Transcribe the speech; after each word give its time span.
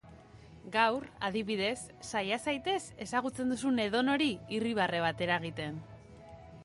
Gaur, 0.75 1.03
adibidez, 1.27 1.83
saia 2.07 2.39
zaitez 2.47 2.79
ezagutzen 3.07 3.53
duzun 3.55 3.79
edonori 3.87 4.31
irribarre 4.61 5.03
bat 5.05 5.23
eragiten. 5.27 5.79